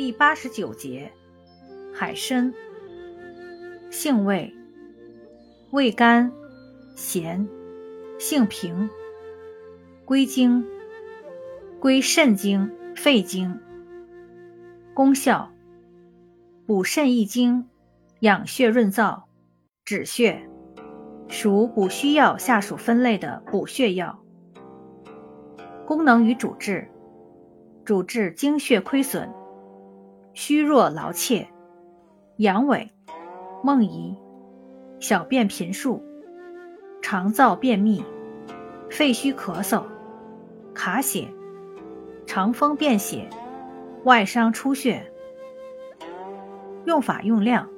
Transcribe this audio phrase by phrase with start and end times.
[0.00, 1.12] 第八十九节，
[1.92, 2.54] 海参，
[3.90, 4.50] 性味，
[5.72, 6.32] 味甘，
[6.96, 7.46] 咸，
[8.18, 8.88] 性平，
[10.06, 10.64] 归经，
[11.78, 13.60] 归肾经、肺经。
[14.94, 15.52] 功效，
[16.66, 17.68] 补肾益精，
[18.20, 19.24] 养血润燥，
[19.84, 20.48] 止血，
[21.28, 24.18] 属补虚药下属分类的补血药。
[25.84, 26.88] 功能与主治，
[27.84, 29.30] 主治精血亏损。
[30.32, 31.46] 虚弱劳怯、
[32.36, 32.88] 阳痿、
[33.64, 34.16] 梦遗、
[35.00, 36.02] 小便频数、
[37.02, 38.04] 肠燥便秘、
[38.88, 39.82] 肺虚咳嗽、
[40.72, 41.26] 卡血、
[42.26, 43.28] 肠风便血、
[44.04, 45.12] 外伤出血。
[46.86, 47.68] 用法用量：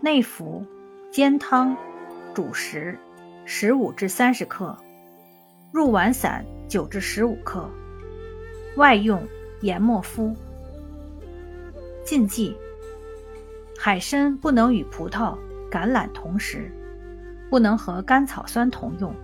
[0.00, 0.66] 内服，
[1.10, 1.76] 煎汤，
[2.34, 2.98] 煮食，
[3.44, 4.76] 十五至三十克；
[5.72, 7.60] 入丸散，九至十五克；
[8.76, 9.26] 外用，
[9.60, 10.34] 研末敷。
[12.04, 12.56] 禁忌：
[13.78, 15.38] 海参不能与葡萄、
[15.70, 16.68] 橄榄同食，
[17.48, 19.14] 不能和甘草酸同用，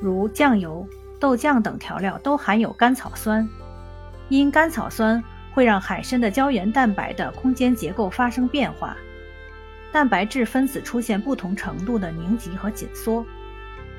[0.00, 0.86] 如酱油、
[1.20, 3.46] 豆酱等调料都含有甘草酸，
[4.30, 8.96] 因甘草酸会让海参的胶原蛋白的空间结构发生变化，
[9.92, 13.24] 蛋白质分子出现不同程度的凝集和紧缩，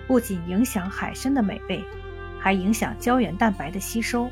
[0.07, 1.83] 不仅影响海参的美味，
[2.39, 4.27] 还影响胶原蛋白的吸收。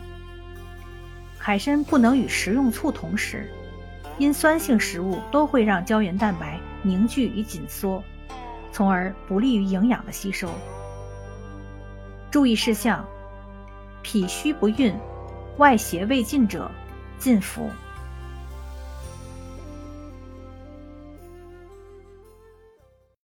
[1.38, 3.48] 海参不能与食用醋同食。
[4.19, 8.03] 因酸性食物都会让胶原蛋白凝聚与紧缩，
[8.71, 10.49] 从而不利于营养的吸收。
[12.31, 13.05] 注意事项：
[14.01, 14.93] 脾虚不孕、
[15.57, 16.69] 外邪未尽者
[17.17, 17.69] 禁服。